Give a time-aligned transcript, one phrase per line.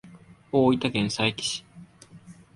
[0.51, 1.63] 大分県佐伯市